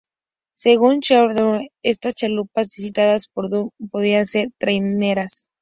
[0.57, 5.45] Según Xabier Agote, estas chalupas citadas por Duhamel podían ser traineras.